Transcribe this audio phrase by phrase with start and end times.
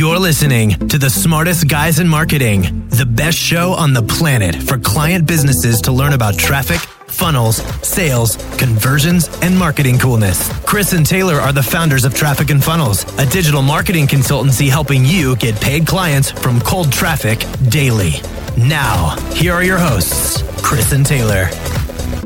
[0.00, 4.78] You're listening to the smartest guys in marketing, the best show on the planet for
[4.78, 10.50] client businesses to learn about traffic, funnels, sales, conversions, and marketing coolness.
[10.64, 15.04] Chris and Taylor are the founders of Traffic and Funnels, a digital marketing consultancy helping
[15.04, 18.12] you get paid clients from cold traffic daily.
[18.56, 21.48] Now, here are your hosts, Chris and Taylor.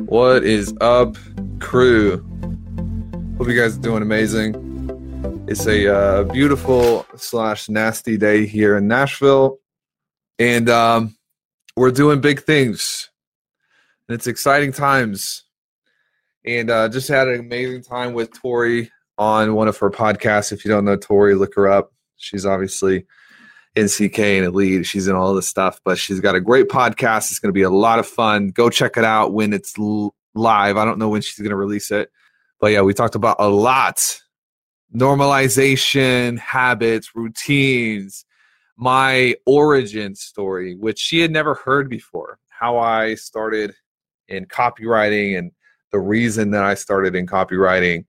[0.07, 1.17] What is up,
[1.59, 2.19] crew?
[3.37, 4.64] Hope you guys are doing amazing.
[5.47, 9.59] It's a uh, beautiful slash nasty day here in Nashville,
[10.39, 11.17] and um,
[11.77, 13.11] we're doing big things.
[14.09, 15.45] And it's exciting times.
[16.47, 20.51] And uh, just had an amazing time with Tori on one of her podcasts.
[20.51, 21.93] If you don't know Tori, look her up.
[22.17, 23.05] She's obviously
[23.77, 24.87] in CK and Elite.
[24.87, 27.31] She's in all this stuff, but she's got a great podcast.
[27.31, 28.49] It's going to be a lot of fun.
[28.49, 30.79] Go check it out when it's l- live.
[30.79, 32.11] I don't know when she's going to release it,
[32.61, 34.23] but yeah, we talked about a lot
[34.95, 38.25] normalization, habits, routines,
[38.77, 43.75] my origin story, which she had never heard before, how I started
[44.29, 45.53] in copywriting and
[45.93, 48.05] the reason that I started in copywriting,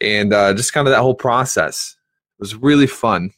[0.00, 1.96] and uh, just kind of that whole process.
[2.38, 3.30] It was really fun.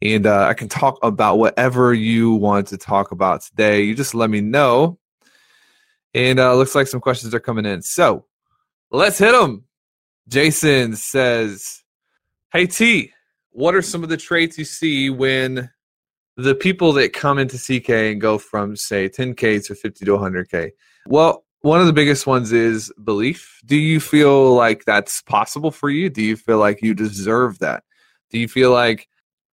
[0.00, 3.82] And uh, I can talk about whatever you want to talk about today.
[3.82, 4.98] You just let me know.
[6.14, 7.82] And uh, looks like some questions are coming in.
[7.82, 8.26] So
[8.90, 9.64] let's hit them.
[10.28, 11.82] Jason says,
[12.50, 13.12] Hey T,
[13.50, 15.68] what are some of the traits you see when
[16.38, 20.70] the people that come into CK and go from say 10k to 50 to 100k?
[21.06, 23.60] Well, one of the biggest ones is belief.
[23.66, 26.08] Do you feel like that's possible for you?
[26.08, 27.84] Do you feel like you deserve that?
[28.30, 29.08] Do you feel like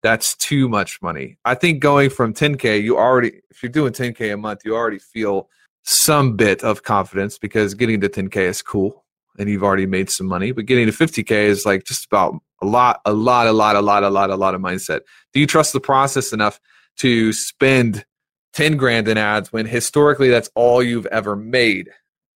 [0.04, 1.40] that's too much money?
[1.46, 5.00] I think going from 10k, you already if you're doing 10k a month, you already
[5.00, 5.50] feel
[5.82, 9.03] some bit of confidence because getting to 10k is cool
[9.38, 10.52] and you've already made some money.
[10.52, 13.82] But getting to 50k is like just about a lot, a lot, a lot, a
[13.82, 15.02] lot, a lot, a lot of mindset.
[15.34, 16.60] Do you trust the process enough
[16.98, 18.06] to spend
[18.54, 21.90] 10 grand in ads when historically that's all you've ever made?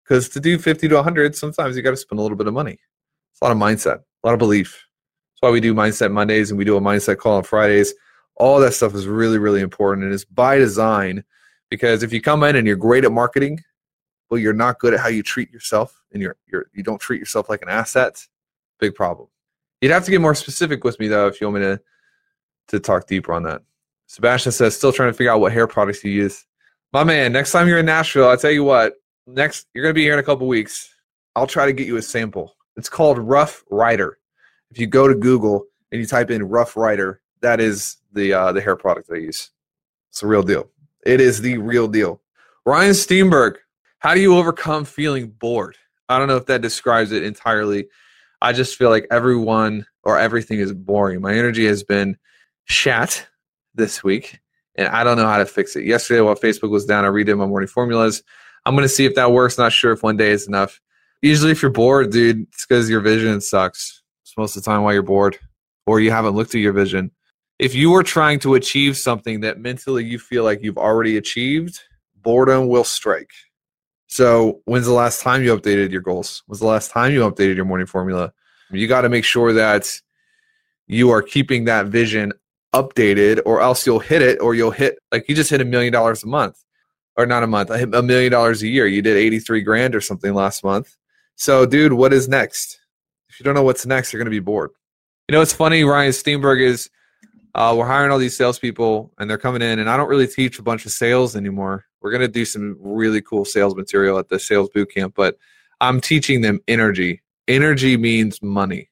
[0.03, 2.53] Because to do 50 to 100, sometimes you got to spend a little bit of
[2.53, 2.80] money.
[3.31, 4.86] It's a lot of mindset, a lot of belief.
[5.34, 7.94] That's why we do Mindset Mondays and we do a mindset call on Fridays.
[8.38, 11.24] All that stuff is really, really important and it's by design
[11.69, 13.59] because if you come in and you're great at marketing,
[14.29, 17.19] but you're not good at how you treat yourself and you're, you're you don't treat
[17.19, 18.25] yourself like an asset,
[18.79, 19.27] big problem.
[19.81, 21.81] You'd have to get more specific with me though if you want me to
[22.69, 23.61] to talk deeper on that.
[24.07, 26.45] Sebastian says, still trying to figure out what hair products you use.
[26.93, 28.95] My man, next time you're in Nashville, I'll tell you what,
[29.25, 30.94] next you're gonna be here in a couple weeks.
[31.35, 32.55] I'll try to get you a sample.
[32.75, 34.17] It's called Rough Rider.
[34.71, 38.51] If you go to Google and you type in Rough Rider, that is the uh,
[38.51, 39.51] the hair product I use.
[40.09, 40.69] It's the real deal.
[41.05, 42.21] It is the real deal.
[42.65, 43.57] Ryan Steenberg,
[44.00, 45.75] how do you overcome feeling bored?
[46.09, 47.88] I don't know if that describes it entirely.
[48.41, 51.22] I just feel like everyone or everything is boring.
[51.22, 52.18] My energy has been
[52.66, 53.28] shat
[53.74, 54.40] this week,
[54.75, 55.86] and I don't know how to fix it.
[55.86, 58.24] Yesterday, while Facebook was down, I redid my morning formulas.
[58.66, 59.57] I'm going to see if that works.
[59.57, 60.80] Not sure if one day is enough.
[61.22, 64.03] Usually, if you're bored, dude, it's because your vision sucks.
[64.24, 65.40] It's most of the time why you're bored,
[65.88, 67.12] or you haven't looked at your vision.
[67.57, 71.80] If you are trying to achieve something that mentally you feel like you've already achieved,
[72.16, 73.31] boredom will strike.
[74.07, 76.44] So, when's the last time you updated your goals?
[76.47, 78.34] When's the last time you updated your morning formula?
[78.72, 80.01] You got to make sure that
[80.88, 82.34] you are keeping that vision
[82.73, 85.91] updated, or else you'll hit it, or you'll hit like you just hit a million
[85.91, 86.63] dollars a month,
[87.18, 88.88] or not a month, a million dollars a year.
[88.88, 90.95] You did 83 grand or something last month.
[91.35, 92.79] So, dude, what is next?
[93.29, 94.72] If you don't know what's next, you're going to be bored.
[95.28, 96.89] You know, it's funny, Ryan Steenberg is
[97.53, 100.59] uh, we're hiring all these salespeople and they're coming in, and I don't really teach
[100.59, 101.87] a bunch of sales anymore.
[102.02, 105.38] We're going to do some really cool sales material at the sales boot camp, but
[105.81, 107.22] I'm teaching them energy.
[107.47, 108.90] Energy means money.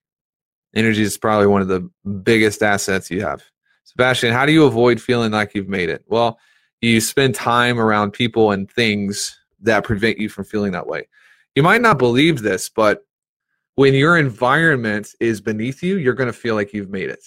[0.75, 1.89] Energy is probably one of the
[2.23, 3.43] biggest assets you have.
[3.83, 6.03] Sebastian, how do you avoid feeling like you've made it?
[6.07, 6.39] Well,
[6.81, 11.07] you spend time around people and things that prevent you from feeling that way.
[11.55, 13.05] You might not believe this, but
[13.75, 17.23] when your environment is beneath you, you're going to feel like you've made it.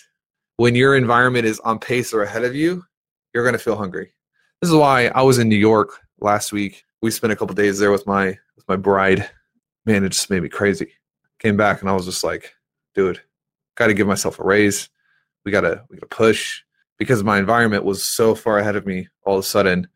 [0.56, 2.84] When your environment is on pace or ahead of you,
[3.32, 4.12] you're going to feel hungry.
[4.60, 6.84] This is why I was in New York last week.
[7.00, 9.30] We spent a couple days there with my with my bride.
[9.86, 10.94] Man, it just made me crazy.
[11.38, 12.54] Came back and I was just like,
[12.92, 13.22] dude,
[13.76, 14.88] got to give myself a raise.
[15.44, 16.62] We gotta we gotta push
[16.98, 19.86] because my environment was so far ahead of me all of a sudden.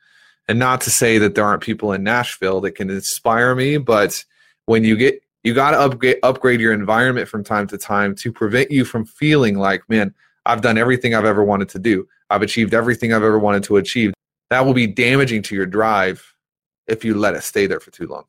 [0.46, 4.24] And not to say that there aren't people in Nashville that can inspire me, but
[4.66, 8.30] when you get you got to upgrade upgrade your environment from time to time to
[8.30, 10.14] prevent you from feeling like, man,
[10.46, 12.06] I've done everything I've ever wanted to do.
[12.30, 14.14] I've achieved everything I've ever wanted to achieve
[14.52, 16.34] that will be damaging to your drive
[16.86, 18.24] if you let it stay there for too long.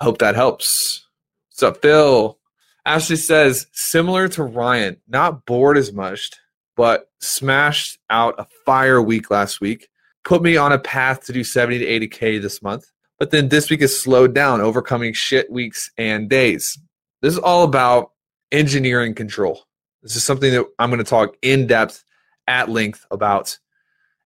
[0.00, 1.06] I hope that helps.
[1.50, 2.38] What's up, Phil?
[2.86, 6.30] Ashley says, similar to Ryan, not bored as much,
[6.74, 9.88] but smashed out a fire week last week,
[10.24, 12.90] put me on a path to do 70 to 80K this month.
[13.18, 16.78] But then this week is slowed down, overcoming shit weeks and days.
[17.20, 18.12] This is all about
[18.50, 19.64] engineering control.
[20.02, 22.02] This is something that I'm going to talk in depth
[22.48, 23.58] at length about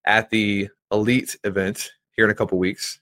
[0.07, 3.01] at the elite event here in a couple weeks.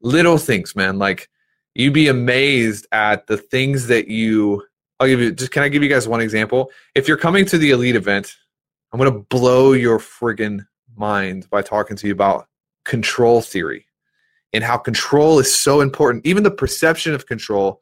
[0.00, 0.98] Little things, man.
[0.98, 1.28] Like
[1.74, 4.62] you'd be amazed at the things that you
[5.00, 6.70] I'll give you just can I give you guys one example?
[6.94, 8.34] If you're coming to the elite event,
[8.92, 10.66] I'm gonna blow your friggin'
[10.96, 12.46] mind by talking to you about
[12.84, 13.86] control theory
[14.52, 16.24] and how control is so important.
[16.24, 17.80] Even the perception of control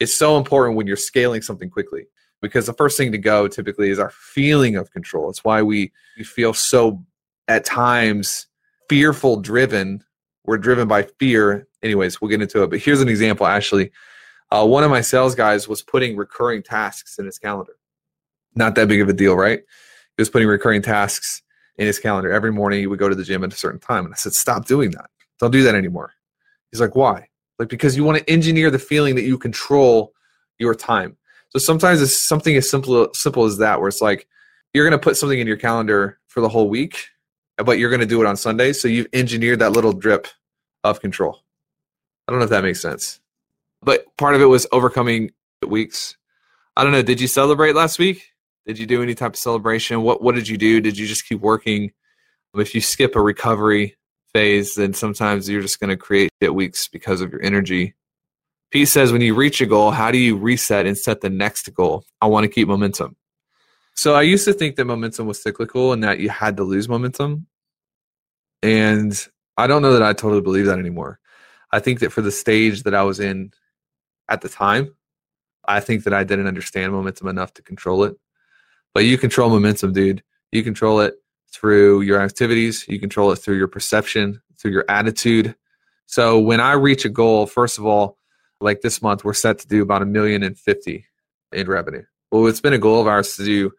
[0.00, 2.06] is so important when you're scaling something quickly.
[2.40, 5.30] Because the first thing to go typically is our feeling of control.
[5.30, 7.02] It's why we, we feel so
[7.48, 8.46] at times
[8.88, 10.02] fearful driven.
[10.44, 11.66] We're driven by fear.
[11.82, 12.70] Anyways, we'll get into it.
[12.70, 13.92] But here's an example, actually.
[14.50, 17.76] Uh, one of my sales guys was putting recurring tasks in his calendar.
[18.54, 19.58] Not that big of a deal, right?
[19.58, 21.42] He was putting recurring tasks
[21.76, 22.30] in his calendar.
[22.30, 24.04] Every morning he would go to the gym at a certain time.
[24.04, 25.10] And I said, stop doing that.
[25.40, 26.12] Don't do that anymore.
[26.70, 27.28] He's like, why?
[27.58, 30.12] Like, because you want to engineer the feeling that you control
[30.58, 31.16] your time.
[31.50, 34.28] So sometimes it's something as simple, simple as that, where it's like,
[34.72, 37.08] you're going to put something in your calendar for the whole week,
[37.56, 38.72] but you're going to do it on Sunday.
[38.72, 40.26] So you've engineered that little drip
[40.82, 41.40] of control.
[42.26, 43.20] I don't know if that makes sense.
[43.82, 45.30] But part of it was overcoming
[45.66, 46.16] weeks.
[46.76, 47.02] I don't know.
[47.02, 48.30] Did you celebrate last week?
[48.66, 50.02] Did you do any type of celebration?
[50.02, 50.80] What What did you do?
[50.80, 51.92] Did you just keep working?
[52.54, 53.96] Um, if you skip a recovery
[54.32, 57.94] phase, then sometimes you're just going to create shit weeks because of your energy.
[58.70, 61.72] Pete says, when you reach a goal, how do you reset and set the next
[61.74, 62.04] goal?
[62.20, 63.16] I want to keep momentum.
[63.96, 66.88] So I used to think that momentum was cyclical and that you had to lose
[66.88, 67.46] momentum.
[68.62, 71.20] And I don't know that I totally believe that anymore.
[71.70, 73.52] I think that for the stage that I was in
[74.28, 74.94] at the time,
[75.64, 78.16] I think that I didn't understand momentum enough to control it.
[78.94, 80.22] But you control momentum, dude.
[80.52, 81.14] You control it
[81.52, 85.54] through your activities, you control it through your perception, through your attitude.
[86.06, 88.18] So when I reach a goal, first of all,
[88.60, 91.06] like this month, we're set to do about a million and fifty
[91.52, 92.04] in revenue.
[92.34, 93.70] Well, it's been a goal of ours to do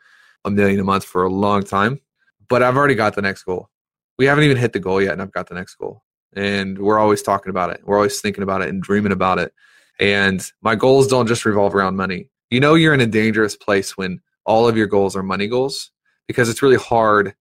[0.45, 1.99] a million a month for a long time,
[2.47, 3.69] but I've already got the next goal.
[4.17, 6.03] We haven't even hit the goal yet, and I've got the next goal.
[6.37, 7.81] And we're always talking about it.
[7.83, 9.53] We're always thinking about it and dreaming about it.
[9.99, 12.29] And my goals don't just revolve around money.
[12.49, 15.91] You know, you're in a dangerous place when all of your goals are money goals
[16.25, 17.35] because it's really hard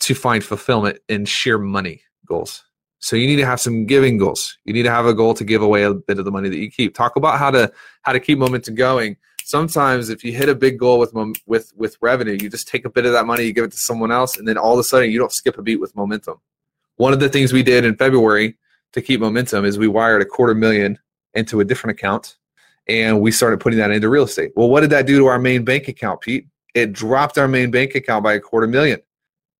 [0.00, 2.64] to find fulfillment in sheer money goals.
[2.98, 4.58] So you need to have some giving goals.
[4.64, 6.58] You need to have a goal to give away a bit of the money that
[6.58, 6.96] you keep.
[6.96, 7.72] Talk about how to
[8.02, 9.16] how to keep momentum going.
[9.50, 11.12] Sometimes if you hit a big goal with
[11.44, 13.76] with with revenue, you just take a bit of that money, you give it to
[13.76, 16.40] someone else, and then all of a sudden you don't skip a beat with momentum.
[16.98, 18.56] One of the things we did in February
[18.92, 21.00] to keep momentum is we wired a quarter million
[21.34, 22.36] into a different account
[22.86, 24.52] and we started putting that into real estate.
[24.54, 26.46] Well, what did that do to our main bank account, Pete?
[26.76, 29.00] It dropped our main bank account by a quarter million.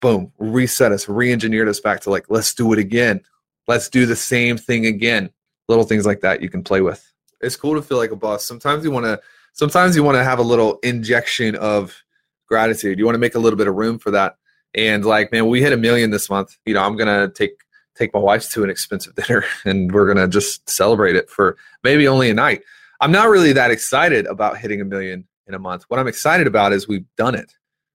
[0.01, 3.23] Boom, reset us, re engineered us back to like, let's do it again.
[3.67, 5.31] Let's do the same thing again.
[5.67, 7.13] Little things like that you can play with.
[7.41, 8.45] It's cool to feel like a boss.
[8.45, 9.21] Sometimes you want to,
[9.53, 12.03] sometimes you want to have a little injection of
[12.49, 12.99] gratitude.
[12.99, 14.37] You want to make a little bit of room for that.
[14.75, 16.57] And like, man, we hit a million this month.
[16.67, 17.53] You know, I'm gonna take
[17.97, 22.07] take my wife to an expensive dinner and we're gonna just celebrate it for maybe
[22.07, 22.63] only a night.
[23.01, 25.85] I'm not really that excited about hitting a million in a month.
[25.89, 27.53] What I'm excited about is we've done it.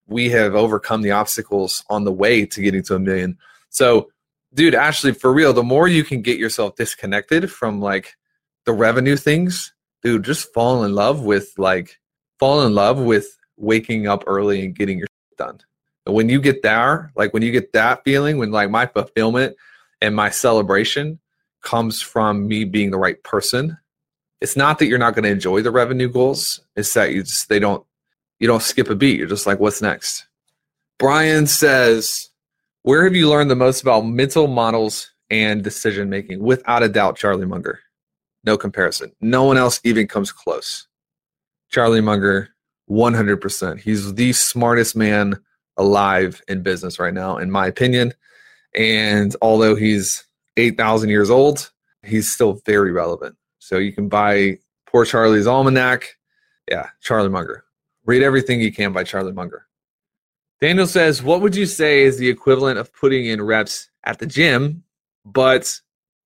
[0.08, 3.38] We have overcome the obstacles on the way to getting to a million.
[3.70, 4.10] So,
[4.54, 8.16] dude, Ashley, for real, the more you can get yourself disconnected from like
[8.66, 9.74] the revenue things,
[10.06, 12.00] dude, just fall in love with like
[12.40, 15.08] fall in love with waking up early and getting your
[15.38, 15.60] done.
[16.06, 19.58] And when you get there, like when you get that feeling, when like my fulfillment
[20.02, 21.20] and my celebration
[21.62, 23.78] comes from me being the right person
[24.42, 27.50] it's not that you're not going to enjoy the revenue goals it's that you just
[27.50, 27.84] they don't
[28.40, 29.18] you don't skip a beat.
[29.18, 30.28] You're just like what's next?
[31.00, 32.30] Brian says
[32.84, 37.18] where have you learned the most about mental models and decision making without a doubt
[37.18, 37.80] charlie munger
[38.46, 40.88] no comparison no one else even comes close
[41.70, 42.50] charlie munger
[42.90, 45.40] 100% he's the smartest man
[45.78, 48.14] alive in business right now in my opinion
[48.76, 50.26] and although he's
[50.58, 51.72] 8000 years old
[52.04, 54.60] he's still very relevant so you can buy
[54.96, 56.06] Poor Charlie's Almanack.
[56.72, 57.66] Yeah, Charlie Munger.
[58.06, 59.68] Read everything you can by Charlie Munger.
[60.62, 64.26] Daniel says, What would you say is the equivalent of putting in reps at the
[64.26, 64.86] gym,
[65.26, 65.82] but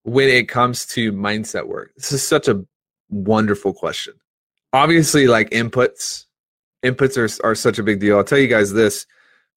[0.10, 1.92] when it comes to mindset work?
[1.96, 2.64] This is such a
[3.10, 4.14] wonderful question.
[4.74, 6.26] Obviously, like inputs,
[6.84, 8.18] inputs are, are such a big deal.
[8.18, 9.06] I'll tell you guys this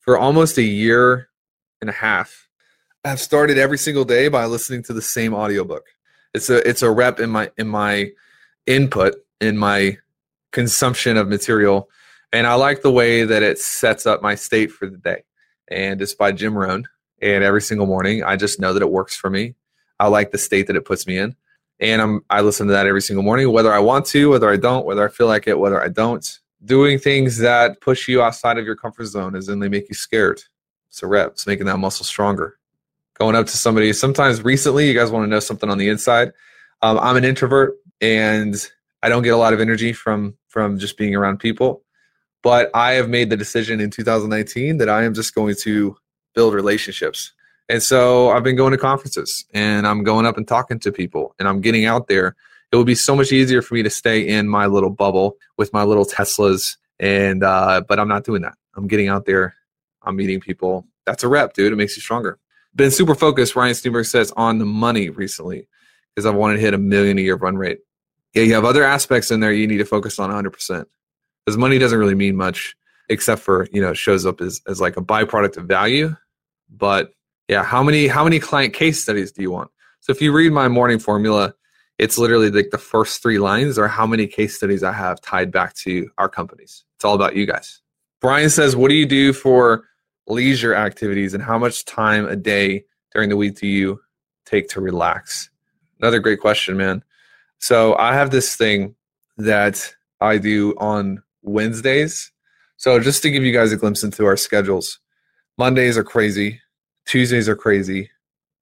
[0.00, 1.28] for almost a year
[1.80, 2.49] and a half,
[3.04, 5.85] I've started every single day by listening to the same audiobook
[6.35, 8.11] it's a it's a rep in my in my
[8.66, 9.99] input in my
[10.52, 11.88] consumption of material
[12.32, 15.25] And I like the way that it sets up my state for the day.
[15.68, 16.87] And it's by Jim Rohn.
[17.21, 19.54] And every single morning, I just know that it works for me.
[20.02, 21.37] I like the state that it puts me in.
[21.78, 24.56] And I'm, I listen to that every single morning, whether I want to, whether I
[24.56, 26.40] don't, whether I feel like it, whether I don't.
[26.64, 29.94] Doing things that push you outside of your comfort zone is then they make you
[29.94, 30.42] scared.
[30.90, 32.59] So reps, making that muscle stronger.
[33.16, 36.32] Going up to somebody, sometimes recently, you guys want to know something on the inside.
[36.82, 38.56] Um, I'm an introvert and
[39.04, 41.85] I don't get a lot of energy from from just being around people.
[42.42, 45.97] But I have made the decision in 2019 that I am just going to
[46.35, 47.32] build relationships.
[47.69, 51.35] And so I've been going to conferences and I'm going up and talking to people
[51.38, 52.35] and I'm getting out there.
[52.71, 55.73] It would be so much easier for me to stay in my little bubble with
[55.73, 56.76] my little Teslas.
[56.99, 58.54] And, uh, but I'm not doing that.
[58.76, 59.54] I'm getting out there.
[60.02, 60.87] I'm meeting people.
[61.07, 61.73] That's a rep, dude.
[61.73, 62.38] It makes you stronger.
[62.75, 65.69] Been super focused, Ryan Steenberg says, on the money recently
[66.14, 67.81] because I've wanted to hit a million a year run rate.
[68.35, 70.87] Yeah, you have other aspects in there you need to focus on 100%
[71.45, 72.75] because money doesn't really mean much
[73.09, 76.16] except for, you know, it shows up as, as like a byproduct of value.
[76.71, 77.12] But
[77.49, 79.70] yeah, how many how many client case studies do you want?
[80.00, 81.54] So if you read my morning formula,
[81.99, 85.52] it's literally like the first three lines are how many case studies I have tied
[85.52, 86.84] back to our companies.
[86.96, 87.80] It's all about you guys.
[88.20, 89.84] Brian says, "What do you do for
[90.26, 94.00] leisure activities and how much time a day during the week do you
[94.46, 95.50] take to relax?"
[96.00, 97.04] Another great question, man.
[97.58, 98.96] So I have this thing
[99.37, 102.32] that I do on Wednesdays.
[102.76, 104.99] So just to give you guys a glimpse into our schedules,
[105.58, 106.61] Mondays are crazy.
[107.06, 108.11] Tuesdays are crazy.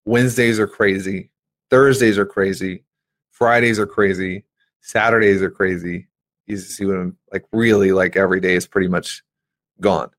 [0.05, 1.31] Wednesdays are crazy.
[1.71, 2.85] Thursdays are crazy.
[3.31, 4.45] Fridays are crazy.
[4.81, 6.09] Saturdays are crazy.
[6.47, 9.23] You see what I'm like really like every day is pretty much
[9.81, 10.11] gone.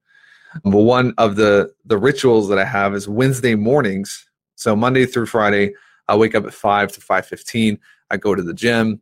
[0.64, 4.30] But one of the the rituals that I have is Wednesday mornings.
[4.56, 5.74] So Monday through Friday,
[6.08, 7.80] I wake up at 5 to 5:15.
[8.10, 9.02] I go to the gym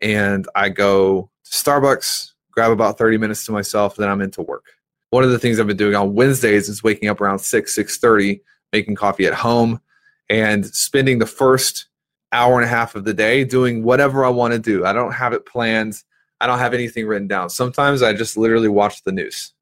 [0.00, 4.64] and I go to Starbucks, grab about 30 minutes to myself, then I'm into work.
[5.10, 8.40] One of the things I've been doing on Wednesdays is waking up around 6, 6:30,
[8.72, 9.80] making coffee at home,
[10.28, 11.86] and spending the first
[12.32, 14.84] hour and a half of the day doing whatever I want to do.
[14.84, 16.02] I don't have it planned.
[16.40, 17.50] I don't have anything written down.
[17.50, 19.52] Sometimes I just literally watch the news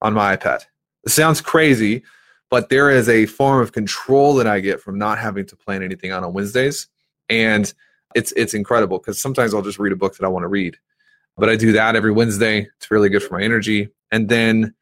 [0.00, 0.64] on my iPad.
[1.04, 2.02] It sounds crazy,
[2.48, 5.82] but there is a form of control that I get from not having to plan
[5.82, 6.88] anything out on Wednesdays.
[7.28, 7.72] And
[8.14, 10.76] it's it's incredible because sometimes I'll just read a book that I want to read.
[11.36, 12.68] But I do that every Wednesday.
[12.76, 13.88] It's really good for my energy.
[14.10, 14.74] And then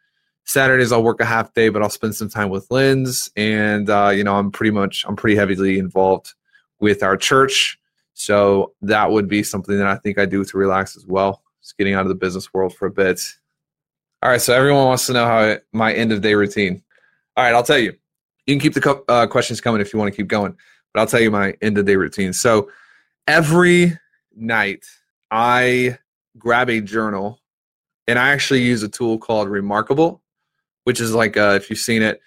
[0.45, 4.11] Saturdays I'll work a half day, but I'll spend some time with Linz, and uh,
[4.15, 6.35] you know I'm pretty much I'm pretty heavily involved
[6.81, 7.79] with our church,
[8.15, 11.43] so that would be something that I think I do to relax as well.
[11.63, 13.21] Just getting out of the business world for a bit.
[14.23, 16.83] All right, so everyone wants to know how I, my end of day routine.
[17.37, 17.95] All right, I'll tell you.
[18.47, 20.57] You can keep the co- uh, questions coming if you want to keep going,
[20.93, 22.33] but I'll tell you my end of day routine.
[22.33, 22.69] So
[23.29, 23.97] every
[24.35, 24.85] night
[25.31, 25.99] I
[26.37, 27.41] grab a journal
[28.09, 30.21] and I actually use a tool called Remarkable
[30.85, 32.21] which is like uh, if you've seen it,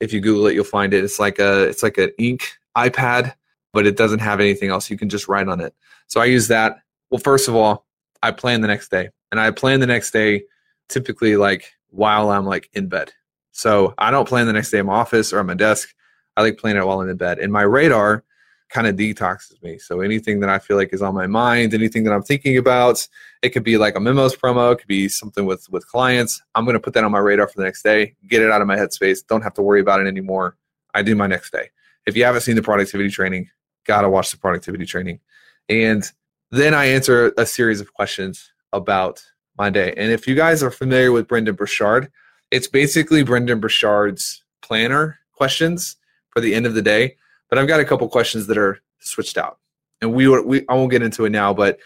[0.00, 1.04] if you Google it, you'll find it.
[1.04, 3.34] It's like a it's like an ink iPad,
[3.72, 4.90] but it doesn't have anything else.
[4.90, 5.74] You can just write on it.
[6.06, 6.80] So I use that.
[7.10, 7.86] Well, first of all,
[8.22, 10.44] I plan the next day, and I plan the next day
[10.88, 13.12] typically like while I'm like in bed.
[13.52, 15.94] So I don't plan the next day in my office or on my desk.
[16.36, 17.38] I like planning it while I'm in bed.
[17.38, 18.24] And my radar
[18.68, 19.78] kind of detoxes me.
[19.78, 23.06] So anything that I feel like is on my mind, anything that I'm thinking about,
[23.42, 26.42] it could be like a memos promo, it could be something with with clients.
[26.54, 28.60] I'm going to put that on my radar for the next day, get it out
[28.60, 30.56] of my headspace, don't have to worry about it anymore.
[30.94, 31.70] I do my next day.
[32.06, 33.50] If you haven't seen the productivity training,
[33.84, 35.20] got to watch the productivity training.
[35.68, 36.04] And
[36.50, 39.22] then I answer a series of questions about
[39.58, 39.92] my day.
[39.96, 42.10] And if you guys are familiar with Brendon Burchard,
[42.50, 45.96] it's basically Brendon Burchard's planner questions
[46.30, 47.16] for the end of the day
[47.48, 49.58] but I've got a couple questions that are switched out,
[50.00, 51.78] and we we I won't get into it now, but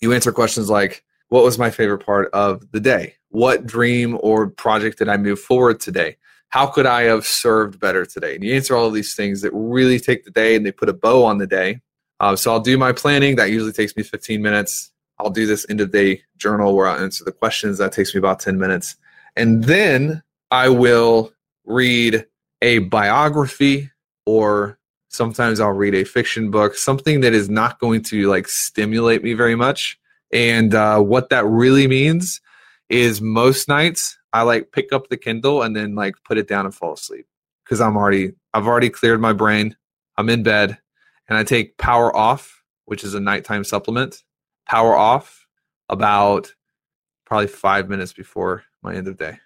[0.00, 3.14] you answer questions like, "What was my favorite part of the day?
[3.30, 6.16] What dream or project did I move forward today?
[6.48, 9.52] How could I have served better today?" And you answer all of these things that
[9.52, 11.80] really take the day and they put a bow on the day.
[12.20, 13.36] Uh, so I'll do my planning.
[13.36, 14.90] That usually takes me 15 minutes.
[15.18, 17.78] I'll do this end of day journal where I'll answer the questions.
[17.78, 18.96] That takes me about 10 minutes.
[19.34, 21.32] And then I will
[21.64, 22.26] read
[22.62, 23.90] a biography
[24.24, 24.75] or
[25.16, 29.32] Sometimes I'll read a fiction book, something that is not going to like stimulate me
[29.32, 29.98] very much.
[30.32, 32.40] And uh, what that really means
[32.88, 36.66] is most nights I like pick up the Kindle and then like put it down
[36.66, 37.26] and fall asleep
[37.64, 39.74] because I'm already I've already cleared my brain.
[40.18, 40.78] I'm in bed
[41.28, 44.22] and I take Power Off, which is a nighttime supplement.
[44.68, 45.46] Power Off
[45.88, 46.54] about
[47.24, 49.38] probably five minutes before my end of day.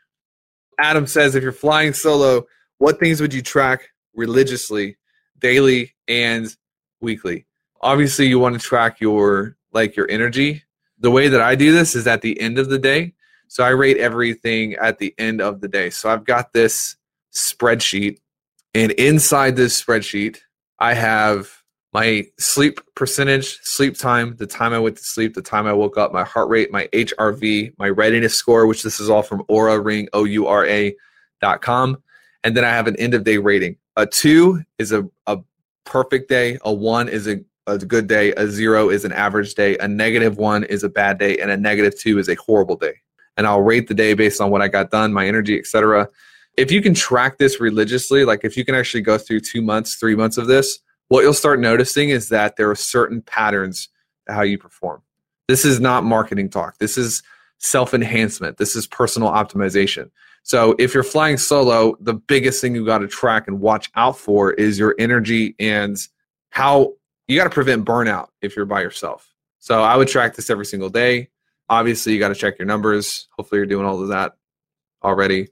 [0.79, 2.47] Adam says, if you're flying solo,
[2.79, 4.97] what things would you track religiously
[5.41, 6.55] daily and
[7.01, 7.47] weekly.
[7.81, 10.63] Obviously, you want to track your like your energy.
[10.99, 13.15] The way that I do this is at the end of the day.
[13.49, 15.91] So I rate everything at the end of the day.
[15.91, 16.97] So I've got this
[17.33, 18.19] spreadsheet,
[18.75, 20.39] and inside this spreadsheet,
[20.79, 21.61] I have
[21.93, 25.99] my sleep percentage, sleep time, the time I went to sleep, the time I woke
[25.99, 29.85] up, my heart rate, my HRV, my readiness score, which this is all from Oura
[29.85, 30.95] Ring, O U R A
[31.41, 32.01] dot com.
[32.45, 33.77] And then I have an end of day rating.
[33.97, 35.39] A two is a, a
[35.85, 39.77] perfect day, a one is a, a good day, a zero is an average day,
[39.79, 42.95] a negative one is a bad day, and a negative two is a horrible day.
[43.37, 46.09] And I'll rate the day based on what I got done, my energy, etc.
[46.57, 49.97] If you can track this religiously, like if you can actually go through two months,
[49.97, 50.79] three months of this,
[51.09, 53.89] what you'll start noticing is that there are certain patterns
[54.27, 55.03] to how you perform.
[55.49, 56.79] This is not marketing talk.
[56.79, 57.23] This is
[57.59, 58.59] self enhancement.
[58.59, 60.11] This is personal optimization.
[60.43, 64.19] So if you're flying solo, the biggest thing you got to track and watch out
[64.19, 65.97] for is your energy and
[66.51, 66.95] how
[67.29, 69.33] you got to prevent burnout if you're by yourself.
[69.59, 71.29] So I would track this every single day.
[71.69, 73.29] Obviously, you got to check your numbers.
[73.37, 74.33] Hopefully, you're doing all of that
[75.05, 75.49] already.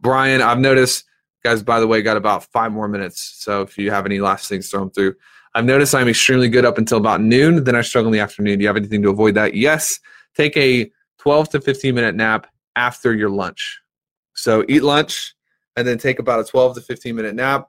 [0.00, 1.04] Brian, I've noticed
[1.42, 3.36] Guys, by the way, got about five more minutes.
[3.38, 5.14] So if you have any last things, throw them through.
[5.54, 7.64] I've noticed I'm extremely good up until about noon.
[7.64, 8.58] Then I struggle in the afternoon.
[8.58, 9.54] Do you have anything to avoid that?
[9.54, 9.98] Yes.
[10.36, 13.79] Take a 12 to 15 minute nap after your lunch.
[14.42, 15.34] So eat lunch
[15.76, 17.68] and then take about a 12 to 15 minute nap.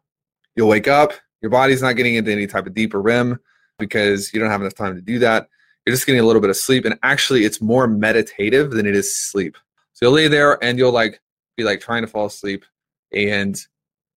[0.56, 1.14] You'll wake up.
[1.42, 3.40] Your body's not getting into any type of deeper REM
[3.80, 5.48] because you don't have enough time to do that.
[5.86, 6.86] You're just getting a little bit of sleep.
[6.86, 9.58] And actually, it's more meditative than it is sleep.
[9.94, 11.20] So you'll lay there and you'll like
[11.58, 12.66] be like trying to fall asleep
[13.12, 13.60] and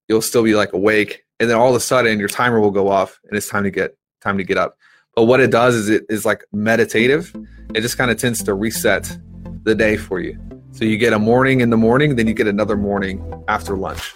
[0.09, 2.89] you'll still be like awake and then all of a sudden your timer will go
[2.89, 4.77] off and it's time to get time to get up
[5.15, 7.35] but what it does is it is like meditative
[7.75, 9.19] it just kind of tends to reset
[9.65, 10.39] the day for you
[10.75, 14.14] so you get a morning in the morning then you get another morning after lunch.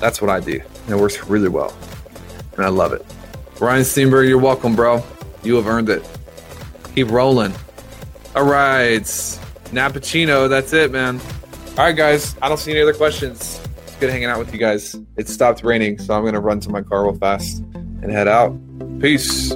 [0.00, 1.72] That's what i do and it works really well
[2.56, 3.04] and i love it.
[3.60, 5.02] Ryan steenberg you're welcome bro.
[5.42, 6.02] You have earned it.
[6.94, 7.54] Keep rolling.
[8.34, 9.02] All right
[9.72, 11.20] nappuccino that's it man.
[11.78, 13.60] All right guys i don't see any other questions.
[13.96, 14.96] It's good hanging out with you guys.
[15.16, 18.28] It stopped raining, so I'm going to run to my car real fast and head
[18.28, 18.54] out.
[19.00, 19.54] Peace.